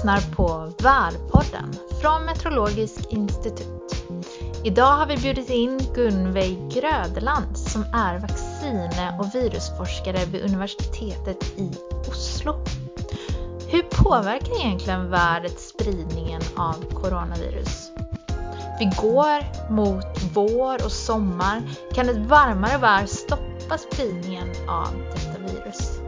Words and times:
lyssnar 0.00 0.34
på 0.36 0.72
VÄR-podden 0.78 1.76
från 2.00 2.24
Meteorologisk 2.24 3.12
institut. 3.12 4.04
Idag 4.64 4.96
har 4.96 5.06
vi 5.06 5.16
bjudit 5.16 5.50
in 5.50 5.78
Gunveig 5.94 6.72
Grödeland 6.72 7.58
som 7.58 7.84
är 7.92 8.18
vaccine 8.18 9.18
och 9.18 9.34
virusforskare 9.34 10.24
vid 10.24 10.44
universitetet 10.44 11.44
i 11.58 11.70
Oslo. 12.08 12.54
Hur 13.68 13.82
påverkar 13.82 14.60
egentligen 14.60 15.10
värdet 15.10 15.60
spridningen 15.60 16.42
av 16.56 16.74
coronavirus? 16.94 17.90
Vi 18.78 18.84
går 18.84 19.70
mot 19.72 20.22
vår 20.34 20.84
och 20.84 20.92
sommar. 20.92 21.62
Kan 21.94 22.08
ett 22.08 22.26
varmare 22.26 22.78
väder 22.78 23.06
stoppa 23.06 23.78
spridningen 23.78 24.48
av 24.68 24.88
detta 25.14 25.38
virus? 25.38 26.00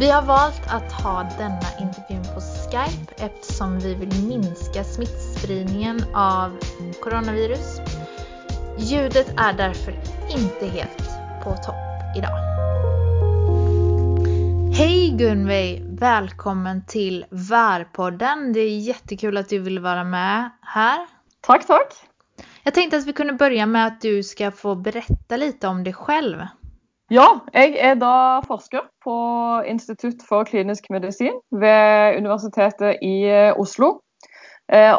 Vi 0.00 0.10
har 0.10 0.22
valt 0.22 0.62
att 0.66 0.92
ha 0.92 1.22
denna 1.38 1.66
intervjun 1.80 2.00
på 2.08 2.09
Skype 2.70 3.24
eftersom 3.24 3.78
vi 3.78 3.94
vill 3.94 4.24
minska 4.28 4.84
smittspridningen 4.84 6.04
av 6.14 6.58
coronavirus. 7.02 7.80
Ljudet 8.78 9.28
är 9.36 9.52
därför 9.52 9.92
inte 10.38 10.66
helt 10.66 10.98
på 11.44 11.50
topp 11.50 12.16
idag. 12.16 12.30
Hej 14.74 15.10
Gunvej! 15.10 15.84
Välkommen 15.88 16.84
till 16.86 17.24
Värpodden. 17.30 18.52
Det 18.52 18.60
är 18.60 18.78
jättekul 18.78 19.36
att 19.36 19.48
du 19.48 19.58
vill 19.58 19.78
vara 19.78 20.04
med 20.04 20.50
här. 20.62 21.06
Tack, 21.40 21.66
tack. 21.66 21.92
Jag 22.62 22.74
tänkte 22.74 22.96
att 22.96 23.06
vi 23.06 23.12
kunde 23.12 23.32
börja 23.32 23.66
med 23.66 23.86
att 23.86 24.00
du 24.00 24.22
ska 24.22 24.50
få 24.50 24.74
berätta 24.74 25.36
lite 25.36 25.68
om 25.68 25.84
dig 25.84 25.92
själv. 25.92 26.38
Ja, 27.10 27.40
jeg 27.50 27.74
er 27.82 27.96
da 27.98 28.38
forsker 28.46 28.84
på 29.02 29.14
Institutt 29.66 30.20
for 30.28 30.46
klinisk 30.46 30.84
medisin 30.94 31.40
ved 31.50 32.18
Universitetet 32.20 33.02
i 33.02 33.26
Oslo. 33.58 33.96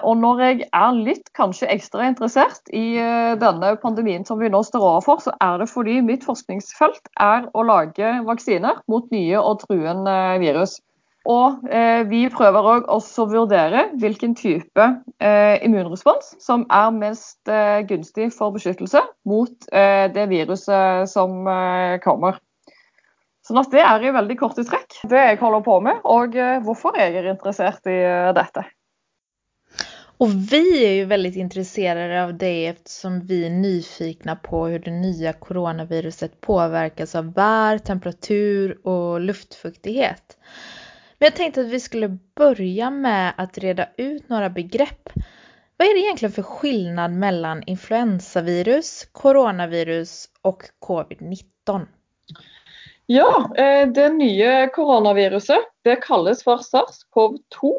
Og 0.03 0.17
når 0.19 0.41
jeg 0.43 0.65
er 0.75 0.97
litt 0.97 1.29
kanskje 1.39 1.69
ekstra 1.71 2.09
interessert 2.11 2.67
i 2.75 2.99
denne 3.39 3.69
pandemien 3.79 4.27
som 4.27 4.41
vi 4.43 4.51
nå 4.51 4.59
står 4.67 4.83
overfor, 4.89 5.21
så 5.23 5.31
er 5.39 5.61
det 5.61 5.69
fordi 5.71 6.01
mitt 6.03 6.27
forskningsfelt 6.27 7.07
er 7.15 7.47
å 7.55 7.63
lage 7.63 8.11
vaksiner 8.27 8.83
mot 8.91 9.07
nye 9.15 9.39
og 9.39 9.63
truende 9.63 10.17
virus. 10.43 10.81
Og 11.29 11.67
eh, 11.69 12.01
vi 12.09 12.23
prøver 12.33 12.87
også 12.89 13.25
å 13.25 13.29
vurdere 13.29 13.83
hvilken 14.01 14.33
type 14.37 14.87
eh, 15.21 15.61
immunrespons 15.61 16.33
som 16.41 16.63
er 16.73 16.89
mest 16.95 17.51
eh, 17.51 17.83
gunstig 17.85 18.31
for 18.33 18.55
beskyttelse 18.55 19.03
mot 19.29 19.67
det 19.71 20.23
viruset 20.31 21.09
som 21.11 21.45
kommer. 22.01 22.39
Sånn 23.45 23.61
at 23.61 23.71
Det 23.73 23.81
er 23.85 24.03
i 24.05 24.13
veldig 24.13 24.37
korte 24.39 24.65
trekk 24.65 24.97
det 25.09 25.21
jeg 25.21 25.39
holder 25.41 25.63
på 25.65 25.77
med, 25.85 26.01
og 26.03 26.35
hvorfor 26.65 26.97
jeg 26.97 27.15
er 27.17 27.29
interessert 27.31 27.85
i 27.89 27.99
dette. 28.37 28.65
Og 30.21 30.33
vi 30.51 30.61
er 30.83 30.95
jo 30.99 31.07
veldig 31.09 31.31
interessert 31.41 32.11
av 32.17 32.35
det 32.41 32.51
eftersom 32.73 33.21
vi 33.29 33.39
er 33.47 33.55
nyfikne 33.55 34.35
på 34.45 34.67
hur 34.73 34.83
det 34.83 34.93
nye 34.93 35.33
koronaviruset 35.41 36.35
påverkas 36.45 37.15
av 37.17 37.31
vær, 37.37 37.81
temperatur 37.87 38.75
og 38.85 39.25
luftfuktighet. 39.25 40.37
Men 41.21 41.25
jag 41.25 41.35
tänkte 41.35 41.61
att 41.61 41.67
vi 41.67 41.79
skulle 41.79 42.17
börja 42.35 42.89
med 42.89 43.33
att 43.37 43.57
reda 43.57 43.87
ut 43.97 44.29
några 44.29 44.49
begrepp. 44.49 45.09
Vad 45.77 45.87
är 45.87 45.93
det 45.93 45.99
egentligen 45.99 46.31
för 46.31 46.41
skillnad 46.41 47.11
mellan 47.11 47.63
influensavirus, 47.63 49.07
coronavirus 49.11 50.29
och 50.41 50.63
covid-19? 50.79 51.85
Ja, 53.05 53.55
eh, 53.57 53.87
det 53.87 54.09
nye 54.09 54.67
koronaviruset 54.67 55.63
det 55.81 55.95
kalles 55.95 56.43
for 56.43 56.57
SARS-CoV-2. 56.57 57.73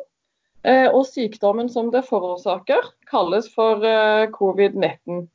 Eh, 0.63 0.95
og 0.95 1.07
sykdommen 1.07 1.69
som 1.69 1.91
det 1.91 2.03
forårsaker, 2.03 2.85
kalles 3.11 3.55
for 3.55 3.85
eh, 3.85 4.29
covid-19. 4.31 5.29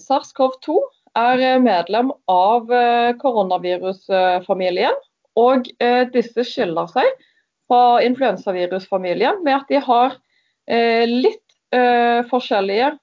SARS-CoV-2 0.00 0.80
er 1.14 1.58
medlem 1.58 2.12
av 2.26 2.66
koronavirusfamilien 3.18 4.94
og 5.36 5.68
eh, 5.82 6.04
disse 6.12 6.44
skiller 6.48 6.88
seg 6.92 7.08
fra 7.66 7.98
influensavirusfamilien 8.06 9.42
med 9.44 9.58
at 9.58 9.72
de 9.72 9.80
har 9.82 10.16
eh, 10.70 11.04
litt 11.08 11.42
eh, 11.74 12.22
forskjellige 12.30 12.94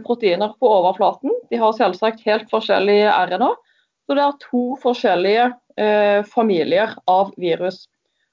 proteiner 0.00 0.54
på 0.56 0.68
overflaten. 0.72 1.28
De 1.52 1.58
har 1.60 1.74
selvsagt 1.76 2.22
helt 2.24 2.46
forskjellige 2.48 3.10
RNA, 3.28 3.50
så 4.08 4.14
det 4.16 4.22
er 4.24 4.38
to 4.40 4.62
forskjellige 4.80 5.50
familier 6.32 6.94
av 7.04 7.34
virus. 7.36 7.82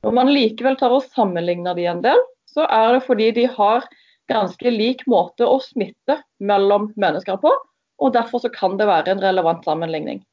Når 0.08 0.16
man 0.16 0.32
likevel 0.32 0.78
tar 0.80 0.96
og 0.96 1.04
sammenligner 1.12 1.76
de 1.76 1.90
en 1.92 2.00
del, 2.06 2.24
så 2.48 2.64
er 2.72 2.96
det 2.96 3.04
fordi 3.04 3.28
de 3.36 3.50
har 3.52 3.84
ganske 4.32 4.72
lik 4.72 5.04
måte 5.12 5.44
å 5.44 5.60
smitte 5.60 6.22
mellom 6.40 6.88
mennesker 6.96 7.44
på, 7.44 7.52
og 8.00 8.16
derfor 8.16 8.48
kan 8.56 8.80
det 8.80 8.88
være 8.88 9.12
en 9.18 9.26
relevant 9.28 9.68
sammenligning. 9.68 10.24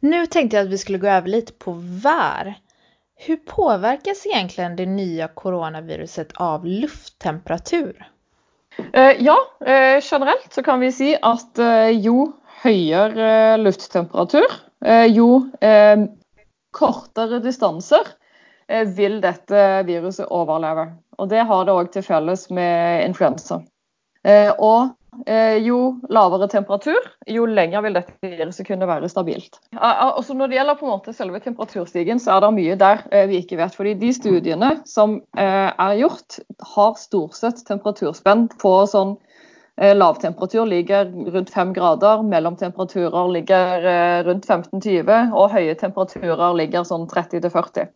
Nu 0.00 0.26
tänkte 0.26 0.56
jag 0.56 0.64
att 0.64 0.72
vi 0.72 0.78
skulle 0.78 0.98
gå 0.98 1.06
över 1.06 1.28
lite 1.28 1.52
på 1.52 1.72
VÄR. 1.72 2.54
Hur 3.16 3.36
påverkas 3.36 4.26
egentligen 4.26 4.76
det 4.76 4.86
nya 4.86 5.28
coronaviruset 5.28 6.32
av 6.34 6.66
lufttemperatur? 6.66 8.10
Eh, 8.92 9.22
ja, 9.22 9.36
eh, 9.60 10.02
generelt 10.02 10.52
så 10.52 10.62
kan 10.62 10.80
vi 10.80 10.92
si 10.92 11.16
at 11.22 11.58
eh, 11.58 11.88
jo 11.88 12.32
høyere 12.62 13.56
lufttemperatur, 13.56 14.44
jo 15.08 15.28
kortere 16.76 17.38
distanser 17.40 18.04
vil 18.96 19.16
dette 19.24 19.62
viruset 19.88 20.28
overleve. 20.28 20.84
Og 21.18 21.28
Det 21.28 21.40
har 21.48 21.64
det 21.64 21.72
òg 21.72 21.88
til 21.92 22.04
med 22.50 23.06
influensa. 23.06 23.62
Og 24.24 24.90
Eh, 25.26 25.56
jo 25.66 25.98
lavere 26.08 26.46
temperatur, 26.48 27.00
jo 27.26 27.46
lenger 27.50 27.82
vil 27.82 27.96
dette 27.98 28.14
viruset 28.22 28.66
kunne 28.68 28.86
være 28.88 29.08
stabilt. 29.10 29.58
Også 29.74 30.36
når 30.38 30.50
det 30.50 30.58
gjelder 30.60 30.78
på 30.78 30.86
en 30.86 30.92
måte 30.92 31.14
selve 31.16 31.40
temperaturstigen, 31.42 32.20
så 32.22 32.36
er 32.36 32.44
det 32.44 32.50
mye 32.56 32.76
der 32.78 33.02
eh, 33.10 33.26
vi 33.28 33.40
ikke 33.42 33.58
vet. 33.58 33.74
fordi 33.74 33.96
de 33.98 34.12
studiene 34.14 34.70
som 34.86 35.18
eh, 35.36 35.70
er 35.70 35.96
gjort, 35.98 36.38
har 36.76 36.94
stort 37.00 37.34
sett 37.38 37.64
temperaturspenn 37.66 38.48
på 38.60 38.76
sånn 38.90 39.18
Lavtemperatur 39.80 40.66
ligger 40.68 41.06
rundt 41.32 41.50
5 41.54 41.70
grader, 41.72 42.20
mellomtemperaturer 42.28 43.30
ligger 43.32 43.86
rundt 44.26 44.44
15-20, 44.44 45.30
og 45.32 45.54
høye 45.54 45.76
temperaturer 45.80 46.52
ligger 46.58 46.84
sånn 46.84 47.06
30-40. 47.08 47.88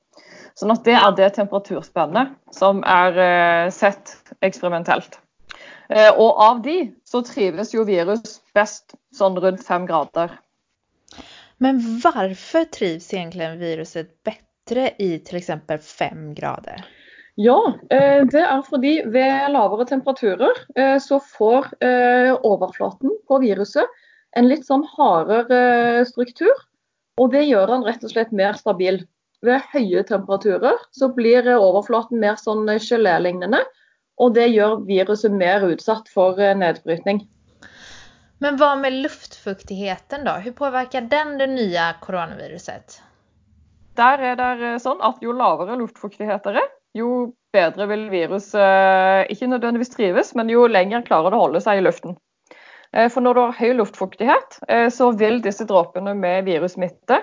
Sånn 0.56 0.72
at 0.72 0.88
det 0.88 0.94
er 0.96 1.18
det 1.18 1.28
temperaturspennet 1.36 2.32
som 2.56 2.80
er 2.88 3.68
sett 3.74 4.14
eksperimentelt. 4.40 5.20
Eh, 5.88 6.10
og 6.10 6.40
av 6.40 6.62
de 6.64 6.78
så 7.04 7.20
trives 7.26 7.74
jo 7.74 7.84
virus 7.88 8.38
best 8.56 8.96
sånn 9.14 9.36
rundt 9.40 9.64
fem 9.66 9.86
grader. 9.88 10.32
Men 11.62 11.78
hvorfor 12.02 12.66
trives 12.74 13.10
egentlig 13.12 13.50
viruset 13.60 14.10
bedre 14.26 14.90
i 15.02 15.14
f.eks. 15.20 15.50
fem 15.84 16.32
grader? 16.36 16.84
Ja, 17.40 17.58
eh, 17.90 18.22
det 18.30 18.42
er 18.42 18.62
fordi 18.66 18.96
ved 19.10 19.50
lavere 19.52 19.86
temperaturer 19.90 20.58
eh, 20.78 20.96
så 21.02 21.18
får 21.18 21.72
overflaten 22.46 23.14
på 23.28 23.40
viruset 23.42 24.00
en 24.38 24.48
litt 24.50 24.66
sånn 24.66 24.86
hardere 24.96 26.04
struktur. 26.08 26.54
Og 27.20 27.30
det 27.30 27.44
gjør 27.46 27.70
den 27.70 27.84
rett 27.86 28.02
og 28.02 28.10
slett 28.10 28.32
mer 28.34 28.56
stabil. 28.58 29.04
Ved 29.44 29.62
høye 29.70 30.02
temperaturer 30.08 30.80
så 30.96 31.10
blir 31.14 31.46
overflaten 31.54 32.18
mer 32.18 32.38
sånn 32.40 32.64
gelélignende. 32.80 33.60
Og 34.22 34.34
det 34.36 34.48
gjør 34.52 34.82
viruset 34.86 35.32
mer 35.34 35.64
utsatt 35.66 36.10
for 36.12 36.38
eh, 36.40 36.54
nedbrytning. 36.58 37.24
Men 38.42 38.58
hva 38.60 38.74
med 38.78 39.00
luftfuktigheten 39.02 40.26
da? 40.26 40.36
Hvordan 40.42 40.58
påvirker 40.58 41.08
den 41.10 41.36
det 41.40 41.48
nye 41.54 41.88
koronaviruset? 42.04 43.00
Der 43.98 44.22
er 44.32 44.38
det 44.38 44.50
eh, 44.60 44.80
sånn 44.82 45.02
at 45.06 45.22
jo 45.24 45.34
lavere 45.34 45.78
luftfuktighet 45.80 46.46
det 46.46 46.60
er, 46.62 46.70
jo 46.94 47.32
bedre 47.54 47.88
vil 47.90 48.06
viruset 48.12 48.60
eh, 48.60 49.22
ikke 49.34 49.50
nødvendigvis 49.50 49.94
trives, 49.96 50.34
men 50.38 50.52
jo 50.52 50.68
lenger 50.70 51.06
klarer 51.06 51.34
det 51.34 51.40
å 51.40 51.46
holde 51.48 51.64
seg 51.64 51.80
i 51.80 51.86
luften. 51.86 52.18
For 52.94 53.18
når 53.18 53.34
du 53.34 53.38
har 53.40 53.56
høy 53.58 53.72
luftfuktighet, 53.74 54.52
så 54.94 55.08
vil 55.18 55.40
disse 55.42 55.64
dråpene 55.66 56.12
med 56.14 56.44
virussmitte 56.46 57.16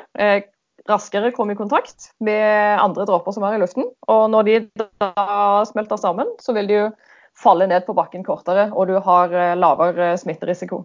raskere 0.90 1.32
komme 1.36 1.54
i 1.54 1.60
kontakt 1.60 2.12
med 2.20 2.80
andre 2.82 3.06
dråper 3.06 3.36
som 3.36 3.46
er 3.48 3.58
i 3.58 3.62
luften. 3.62 3.88
Og 4.08 4.24
når 4.34 4.48
de 4.48 4.56
da 5.02 5.64
smelter 5.70 6.00
sammen, 6.02 6.30
så 6.42 6.56
vil 6.58 6.70
de 6.70 6.80
jo 6.80 6.88
falle 7.38 7.68
ned 7.68 7.86
på 7.86 7.96
bakken 7.98 8.26
kortere, 8.28 8.70
og 8.72 8.90
du 8.90 8.98
har 9.04 9.34
eh, 9.34 9.54
lavere 9.58 10.14
smitterisiko. 10.20 10.84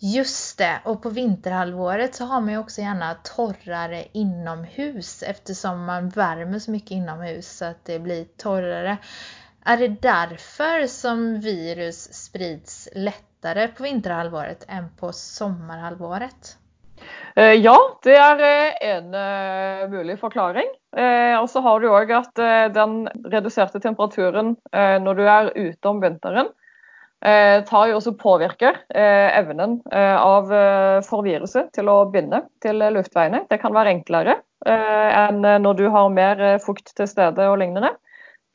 Just 0.00 0.58
det, 0.58 0.78
Og 0.84 1.02
på 1.02 1.10
vinterhalvåret 1.10 2.14
så 2.14 2.24
har 2.24 2.40
man 2.40 2.52
ju 2.52 2.58
också 2.58 2.80
gärna 2.80 3.14
torrare 3.14 4.04
inomhus 4.12 5.22
eftersom 5.22 5.84
man 5.84 6.08
värmer 6.08 6.58
så 6.58 6.70
mycket 6.70 6.90
inomhus 6.90 7.56
så 7.56 7.64
att 7.64 7.84
det 7.84 7.98
blir 7.98 8.24
torrare. 8.24 8.98
Är 9.64 9.76
det 9.76 9.88
därför 9.88 10.86
som 10.86 11.40
virus 11.40 12.14
sprids 12.14 12.88
lättare 12.94 13.68
på 13.68 13.82
vinterhalvåret 13.82 14.64
än 14.68 14.96
på 14.96 15.12
sommarhalvåret? 15.12 16.56
Eh, 17.38 17.54
ja, 17.62 17.76
det 18.02 18.16
er 18.18 18.40
eh, 18.42 18.78
en 18.96 19.12
uh, 19.14 19.84
mulig 19.92 20.16
forklaring. 20.18 20.70
Og 21.38 21.46
så 21.52 21.60
har 21.62 21.78
du 21.78 21.90
òg 21.92 22.10
at 22.16 22.40
den 22.72 23.02
reduserte 23.30 23.78
temperaturen 23.78 24.54
når 24.72 25.18
du 25.18 25.20
er 25.28 25.50
ute 25.52 25.90
om 25.90 26.00
vinteren, 26.00 26.48
tar 27.20 27.90
jo 27.90 27.98
også 27.98 28.14
påvirker 28.18 28.80
evnen 28.96 29.76
av, 29.92 30.48
for 31.04 31.26
viruset 31.26 31.68
til 31.76 31.90
å 31.92 31.98
binde 32.10 32.40
til 32.64 32.80
luftveiene. 32.96 33.44
Det 33.52 33.60
kan 33.60 33.76
være 33.76 33.92
enklere 33.92 34.38
enn 34.64 35.44
når 35.44 35.78
du 35.78 35.84
har 35.92 36.08
mer 36.16 36.42
fukt 36.64 36.96
til 36.96 37.10
stede 37.12 37.46
og 37.52 37.60
lignende. 37.60 37.92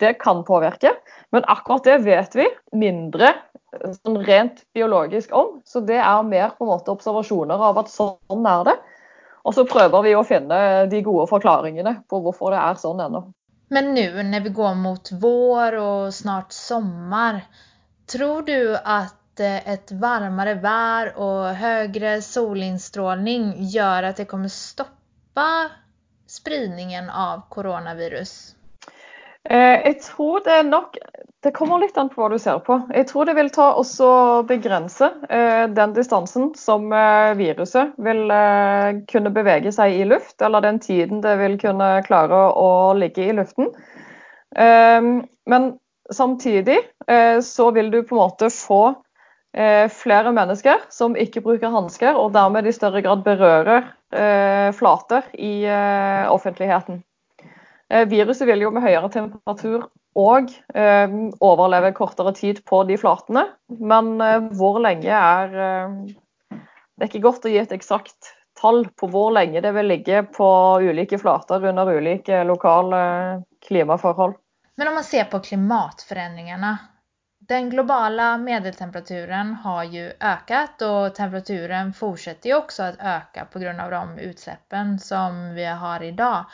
Det 0.01 0.17
kan 0.25 0.41
påvirke, 0.43 0.95
men 1.31 1.45
akkurat 1.53 1.85
det 1.87 2.01
vet 2.09 2.35
vi 2.35 2.49
mindre 2.73 3.35
sånn 3.99 4.19
rent 4.25 4.63
biologisk 4.73 5.33
om. 5.35 5.61
Så 5.65 5.81
det 5.85 5.99
er 5.99 6.27
mer 6.27 6.53
på 6.57 6.65
en 6.65 6.73
måte 6.73 6.93
observasjoner 6.93 7.63
av 7.69 7.81
at 7.83 7.91
sånn 7.93 8.49
er 8.49 8.67
det. 8.69 8.77
Og 9.43 9.55
så 9.57 9.65
prøver 9.67 10.05
vi 10.05 10.13
å 10.15 10.23
finne 10.27 10.59
de 10.91 11.01
gode 11.03 11.27
forklaringene 11.31 11.97
på 12.09 12.21
hvorfor 12.23 12.55
det 12.55 12.61
er 12.63 12.79
sånn 12.79 13.01
ennå. 13.03 13.25
Men 13.73 13.91
nå 13.95 14.23
når 14.29 14.45
vi 14.45 14.53
går 14.55 14.73
mot 14.79 15.11
vår 15.19 15.77
og 15.81 16.13
snart 16.15 16.53
sommer, 16.55 17.41
tror 18.11 18.45
du 18.47 18.75
at 18.77 19.41
et 19.41 19.91
varmere 19.97 20.59
vær 20.61 21.15
og 21.17 21.55
høyere 21.57 22.19
solinnstråling 22.21 23.53
gjør 23.73 24.11
at 24.11 24.21
det 24.21 24.27
kommer 24.29 24.51
stoppe 24.53 25.47
spredningen 26.29 27.09
av 27.09 27.47
koronavirus? 27.49 28.53
Eh, 29.49 29.79
jeg 29.83 29.99
tror 30.05 30.39
det 30.45 30.61
nok 30.69 30.95
Det 31.43 31.51
kommer 31.51 31.81
litt 31.81 31.97
an 31.99 32.07
på 32.07 32.21
hva 32.21 32.29
du 32.31 32.37
ser 32.39 32.61
på. 32.63 32.77
Jeg 32.95 33.09
tror 33.09 33.27
det 33.27 33.33
vil 33.35 33.49
ta 33.51 33.73
også 33.75 34.07
begrense 34.47 35.09
eh, 35.27 35.65
den 35.67 35.91
distansen 35.91 36.53
som 36.55 36.87
eh, 36.95 37.33
viruset 37.35 37.97
vil 37.99 38.31
kunne 39.11 39.33
bevege 39.35 39.73
seg 39.75 39.97
i 39.97 40.07
luft, 40.07 40.37
eller 40.39 40.63
den 40.63 40.79
tiden 40.79 41.19
det 41.25 41.35
vil 41.41 41.59
kunne 41.59 41.97
klare 42.07 42.39
å 42.55 42.93
ligge 42.95 43.27
i 43.27 43.35
luften. 43.35 43.73
Men 44.55 45.63
samtidig 46.13 46.77
så 47.43 47.69
vil 47.73 47.89
du 47.91 48.03
på 48.05 48.15
en 48.15 48.21
måte 48.21 48.49
få 48.53 48.83
flere 49.91 50.31
mennesker 50.31 50.85
som 50.93 51.17
ikke 51.17 51.41
bruker 51.43 51.73
hansker, 51.73 52.13
og 52.15 52.35
dermed 52.37 52.69
i 52.69 52.75
større 52.75 53.01
grad 53.01 53.25
berører 53.25 53.89
flater 54.77 55.25
i 55.33 55.65
offentligheten. 56.29 57.01
Eh, 57.93 58.05
viruset 58.05 58.47
vil 58.47 58.65
jo 58.65 58.71
med 58.73 58.81
høyere 58.81 59.09
temperatur 59.13 59.83
og 60.17 60.53
eh, 60.73 61.17
overleve 61.45 61.91
kortere 61.93 62.33
tid 62.33 62.63
på 62.65 62.81
de 62.89 62.97
flatene. 62.97 63.45
Men 63.69 64.15
eh, 64.21 64.39
hvor 64.57 64.79
lenge 64.81 65.13
er 65.13 65.53
Det 66.53 67.05
er 67.05 67.09
ikke 67.09 67.25
godt 67.25 67.45
å 67.45 67.51
gi 67.51 67.59
et 67.61 67.75
eksakt 67.75 68.33
tall 68.57 68.85
på 68.97 69.09
hvor 69.13 69.33
lenge 69.33 69.61
det 69.65 69.73
vil 69.75 69.89
ligge 69.89 70.23
på 70.33 70.47
ulike 70.81 71.17
flater 71.21 71.65
under 71.69 71.89
ulike 71.89 72.43
lokale 72.45 73.03
klimaforhold. 73.65 74.37
Men 74.77 74.89
om 74.89 74.97
man 74.97 75.05
ser 75.05 75.25
på 75.29 75.41
klimatforandringene 75.45 76.73
den 77.47 77.69
globale 77.69 78.37
medeltemperaturen 78.37 79.53
har 79.53 79.83
jo 79.83 80.03
økt, 80.07 80.83
og 80.87 81.15
temperaturen 81.15 81.91
fortsetter 81.97 82.53
jo 82.53 82.59
også 82.61 82.85
å 82.85 83.15
øke 83.17 83.43
av 83.43 83.95
de 83.95 84.27
utslippene 84.29 84.99
som 84.99 85.41
vi 85.57 85.65
har 85.65 86.03
idag. 86.03 86.45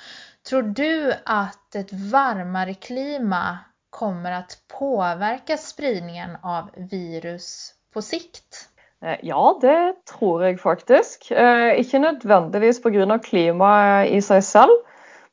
Tror 0.50 0.62
du 0.62 1.14
at 1.30 1.76
et 1.78 1.92
varmere 1.94 2.74
klima 2.74 3.58
kommer 3.90 4.32
att 4.32 4.58
påverka 4.80 5.58
spridningen 5.58 6.38
av 6.44 6.70
virus 6.76 7.74
på 7.94 8.02
sikt? 8.02 8.70
Eh, 9.06 9.18
ja, 9.22 9.60
det 9.62 9.94
tror 10.10 10.44
jeg 10.44 10.58
faktisk. 10.60 11.32
Eh, 11.32 11.78
ikke 11.80 12.02
nødvendigvis 12.02 12.82
pga. 12.82 13.20
klimaet 13.20 14.10
i 14.10 14.22
seg 14.26 14.42
selv, 14.44 14.74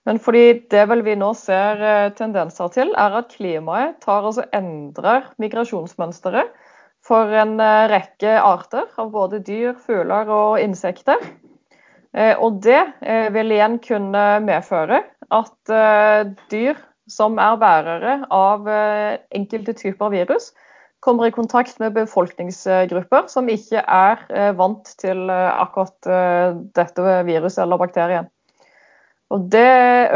men 0.05 0.21
fordi 0.21 0.67
det 0.71 0.85
vel 0.93 1.03
vi 1.03 1.17
nå 1.17 1.33
ser 1.35 1.81
eh, 1.81 2.13
tendenser 2.13 2.69
til, 2.77 2.93
er 2.93 3.17
at 3.23 3.33
klimaet 3.33 3.97
tar 4.05 4.29
og 4.29 4.43
endrer 4.53 5.33
migrasjonsmønsteret 5.41 6.53
for 7.01 7.33
en 7.33 7.57
rekke 7.89 8.37
arter 8.37 8.85
av 9.01 9.11
både 9.17 9.41
dyr, 9.41 9.73
fugler 9.81 10.29
og 10.29 10.61
insekter. 10.61 11.25
Eh, 12.17 12.35
og 12.41 12.61
det 12.65 12.81
eh, 13.05 13.29
vil 13.35 13.53
igjen 13.53 13.79
kunne 13.85 14.27
medføre 14.45 15.03
at 15.37 15.73
eh, 15.73 16.29
dyr 16.53 16.79
som 17.11 17.37
er 17.39 17.59
bærere 17.61 18.15
av 18.35 18.65
enkelte 18.67 19.77
typer 19.79 20.11
virus, 20.11 20.49
kommer 21.07 21.29
i 21.29 21.35
kontakt 21.35 21.77
med 21.79 21.95
befolkningsgrupper 21.95 23.29
som 23.31 23.47
ikke 23.47 23.79
er 23.79 24.25
vant 24.59 24.91
til 24.99 25.31
akkurat 25.31 26.09
dette 26.75 27.05
viruset 27.29 27.61
eller 27.63 27.79
bakterien. 27.79 28.27
Og 29.31 29.47
Det 29.55 29.63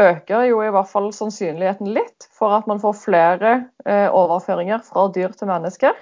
øker 0.03 0.49
jo 0.49 0.59
i 0.65 0.73
hvert 0.75 0.91
fall 0.91 1.07
sannsynligheten 1.15 1.93
litt 1.95 2.27
for 2.35 2.57
at 2.57 2.67
man 2.67 2.83
får 2.83 2.99
flere 3.05 3.53
overføringer 3.87 4.83
fra 4.83 5.07
dyr 5.15 5.31
til 5.31 5.47
mennesker 5.47 5.95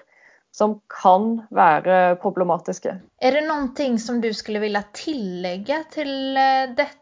som 0.56 0.80
kan 1.02 1.42
være 1.56 2.16
problematiske. 2.22 2.96
Er 3.22 3.36
det 3.36 3.46
noe 3.48 3.92
som 4.02 4.22
du 4.22 4.32
skulle 4.34 4.62
ville 4.64 4.82
tillegge 4.98 5.84
til 5.94 6.38
eh, 6.38 6.72
dette 6.76 6.96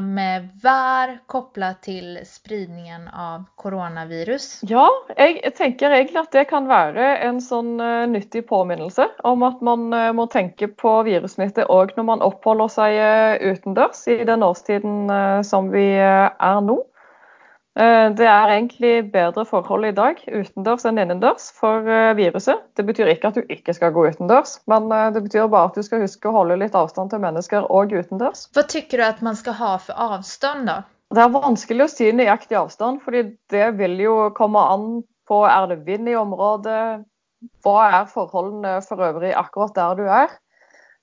med 0.00 0.46
vær 0.62 1.16
koblet 1.26 1.80
til 1.82 2.18
spredningen 2.28 3.08
av 3.10 3.48
koronavirus? 3.58 4.62
Ja, 4.68 4.84
jeg 5.18 5.54
tenker 5.58 5.90
egentlig 5.90 6.20
at 6.22 6.36
det 6.36 6.44
kan 6.52 6.68
være 6.70 7.08
en 7.26 7.40
sånn 7.42 7.74
uh, 7.82 8.04
nyttig 8.06 8.44
påminnelse 8.46 9.08
om 9.26 9.42
at 9.48 9.64
man 9.66 9.88
uh, 9.90 10.12
må 10.14 10.28
tenke 10.30 10.68
på 10.70 10.92
virussmitte 11.08 11.66
òg 11.72 11.96
når 11.96 12.08
man 12.12 12.22
oppholder 12.22 12.70
seg 12.76 13.00
utendørs 13.42 14.04
i 14.12 14.20
den 14.28 14.44
årstiden 14.46 15.10
som 15.48 15.72
vi 15.74 15.88
er 15.98 16.60
nå. 16.62 16.78
Eh, 17.76 18.06
det 18.16 18.24
er 18.24 18.50
egentlig 18.54 18.92
bedre 19.12 19.44
forhold 19.44 19.84
i 19.84 19.92
dag 19.96 20.20
utendørs 20.24 20.86
enn 20.88 21.00
innendørs 21.02 21.50
for 21.58 21.84
eh, 21.84 22.14
viruset. 22.16 22.62
Det 22.78 22.86
betyr 22.88 23.10
ikke 23.12 23.28
at 23.28 23.36
du 23.36 23.52
ikke 23.52 23.74
skal 23.76 23.92
gå 23.92 24.06
utendørs, 24.08 24.54
men 24.70 24.88
eh, 24.88 25.10
det 25.12 25.20
betyr 25.26 25.50
bare 25.52 25.68
at 25.68 25.76
du 25.76 25.84
skal 25.84 26.00
huske 26.00 26.30
å 26.30 26.36
holde 26.38 26.56
litt 26.62 26.78
avstand 26.78 27.12
til 27.12 27.20
mennesker 27.20 27.68
og 27.68 27.92
utendørs. 27.92 28.46
Hva 28.56 28.64
tykker 28.64 29.02
du 29.02 29.04
at 29.10 29.20
man 29.26 29.36
skal 29.36 29.58
ha 29.60 29.74
for 29.82 30.06
avstand, 30.16 30.70
da? 30.70 30.78
Det 31.12 31.22
er 31.22 31.34
vanskelig 31.36 31.84
å 31.84 31.90
si 31.92 32.08
nøyaktig 32.16 32.56
avstand, 32.58 33.02
fordi 33.04 33.26
det 33.52 33.68
vil 33.76 34.00
jo 34.00 34.16
komme 34.38 34.62
an 34.72 34.88
på 35.28 35.42
er 35.44 35.68
det 35.68 35.82
vind 35.84 36.08
i 36.08 36.16
området, 36.16 37.04
hva 37.62 37.78
er 37.90 38.08
forholdene 38.08 38.78
for 38.86 39.04
øvrig 39.04 39.34
akkurat 39.36 39.76
der 39.76 40.00
du 40.00 40.06
er. 40.08 40.32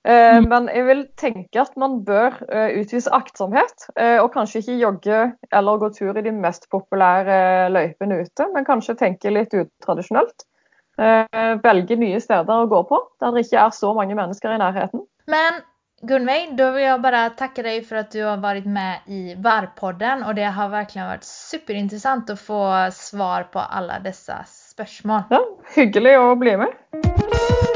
Eh, 0.08 0.36
mm. 0.38 0.48
Men 0.48 0.68
jeg 0.68 0.84
vil 0.84 1.02
tenke 1.16 1.60
at 1.62 1.76
man 1.80 2.02
bør 2.04 2.36
eh, 2.52 2.76
utvise 2.82 3.12
aktsomhet, 3.16 3.86
eh, 3.96 4.18
og 4.20 4.34
kanskje 4.34 4.60
ikke 4.60 4.80
jogge 4.82 5.20
eller 5.48 5.80
gå 5.80 5.90
tur 5.96 6.18
i 6.20 6.24
de 6.26 6.32
mest 6.36 6.68
populære 6.72 7.70
løypene 7.72 8.20
ute, 8.26 8.48
men 8.52 8.68
kanskje 8.68 8.98
tenke 9.00 9.32
litt 9.32 9.56
utradisjonelt. 9.56 10.48
Velge 10.94 11.96
nye 11.98 12.20
steder 12.22 12.52
å 12.54 12.68
gå 12.70 12.84
på, 12.86 13.00
der 13.18 13.32
det 13.34 13.48
ikke 13.48 13.64
er 13.64 13.72
så 13.74 13.88
mange 13.96 14.14
mennesker 14.14 14.52
i 14.54 14.60
nærheten. 14.62 15.02
Men 15.26 15.58
Gunveig, 16.06 16.52
da 16.54 16.68
vil 16.70 16.84
jeg 16.84 17.00
bare 17.02 17.24
takke 17.34 17.64
deg 17.66 17.82
for 17.88 18.04
at 18.04 18.12
du 18.14 18.20
har 18.22 18.38
vært 18.42 18.68
med 18.70 19.10
i 19.10 19.34
Værpodden, 19.42 20.22
og 20.22 20.36
det 20.38 20.52
har 20.54 20.70
virkelig 20.70 21.08
vært 21.08 21.26
superinteressant 21.26 22.30
å 22.30 22.38
få 22.38 22.62
svar 22.94 23.48
på 23.50 23.64
alle 23.64 23.98
disse 24.06 24.38
spørsmål. 24.52 25.26
Ja, 25.34 25.42
hyggelig 25.74 26.18
å 26.20 26.34
bli 26.38 26.58
med. 26.62 27.73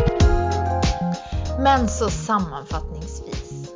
Men 1.59 1.88
så 1.88 2.11
sammanfattningsvis. 2.11 3.75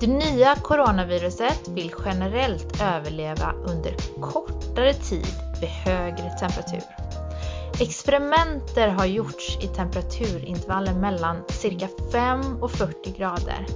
Det 0.00 0.06
nya 0.06 0.54
coronaviruset 0.56 1.68
vill 1.68 1.92
generellt 2.04 2.82
överleva 2.82 3.52
under 3.52 3.94
kortare 4.20 4.94
tid 4.94 5.26
vid 5.60 5.68
högre 5.68 6.30
temperatur. 6.38 6.82
Experimenter 7.80 8.88
har 8.88 9.06
gjorts 9.06 9.58
i 9.60 9.66
temperaturintervallen 9.66 11.00
mellan 11.00 11.36
cirka 11.48 11.88
5 12.12 12.62
och 12.62 12.70
40 12.70 13.12
grader. 13.18 13.66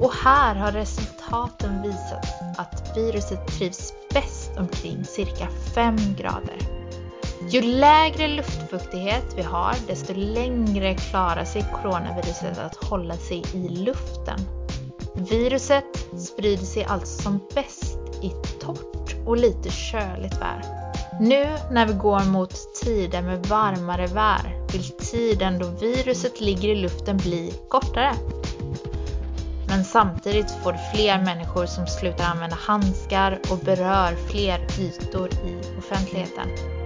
Och 0.00 0.12
här 0.12 0.54
har 0.54 0.72
resultaten 0.72 1.82
visat 1.82 2.26
att 2.56 2.96
viruset 2.96 3.46
trivs 3.46 3.92
bäst 4.14 4.50
omkring 4.58 5.04
cirka 5.04 5.48
5 5.74 5.96
grader. 6.16 6.77
Ju 7.46 7.62
lägre 7.62 8.28
luftfuktighet 8.28 9.24
vi 9.36 9.42
har, 9.42 9.74
desto 9.86 10.14
längre 10.14 10.94
klarar 10.94 11.44
sig 11.44 11.64
coronaviruset 11.72 12.58
att 12.58 12.84
hålla 12.84 13.16
sig 13.16 13.44
i 13.54 13.68
luften. 13.68 14.38
Viruset 15.14 15.84
sprider 16.18 16.64
sig 16.64 16.84
alltså 16.84 17.22
som 17.22 17.40
bäst 17.54 17.98
i 18.22 18.30
torrt 18.60 19.16
och 19.26 19.36
lite 19.36 19.70
köligt 19.70 20.40
vär. 20.40 20.62
Nu 21.20 21.56
när 21.70 21.86
vi 21.86 21.92
går 21.92 22.24
mot 22.24 22.74
tider 22.84 23.22
med 23.22 23.46
varmare 23.46 24.06
vär 24.06 24.66
vill 24.72 24.90
tiden 24.90 25.58
då 25.58 25.66
viruset 25.66 26.40
ligger 26.40 26.68
i 26.68 26.74
luften 26.74 27.16
bli 27.16 27.54
kortare. 27.68 28.14
Men 29.68 29.84
samtidigt 29.84 30.50
får 30.50 30.76
fler 30.94 31.24
människor 31.24 31.66
som 31.66 31.86
slutar 31.86 32.24
använda 32.24 32.56
handskar 32.56 33.40
och 33.50 33.58
berör 33.58 34.16
fler 34.30 34.66
ytor 34.80 35.28
i 35.28 35.78
offentligheten. 35.78 36.77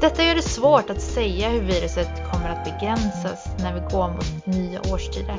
Detta 0.00 0.22
gör 0.22 0.34
det 0.34 0.42
svårt 0.42 0.90
att 0.90 1.00
säga 1.00 1.48
hur 1.48 1.60
viruset 1.60 2.30
kommer 2.30 2.50
att 2.50 2.64
begränsas 2.64 3.46
när 3.58 3.74
vi 3.74 3.80
går 3.80 4.08
mot 4.08 4.46
nya 4.46 4.80
årstider. 4.80 5.38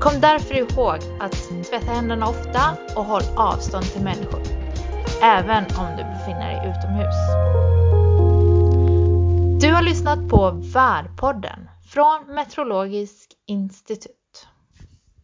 Kom 0.00 0.20
därför 0.20 0.54
ihåg 0.54 0.98
att 1.20 1.66
tvätta 1.70 1.92
händerna 1.92 2.28
ofta 2.28 2.60
och 2.96 3.04
håll 3.04 3.22
avstånd 3.36 3.92
till 3.92 4.02
människor, 4.02 4.40
även 5.22 5.64
om 5.64 5.96
du 5.96 6.04
befinner 6.04 6.48
dig 6.48 6.70
utomhus. 6.70 7.16
Du 9.60 9.72
har 9.72 9.82
lyssnat 9.82 10.28
på 10.28 10.50
VAR-podden 10.50 11.68
från 11.88 12.34
Meteorologisk 12.34 13.30
institut. 13.46 14.25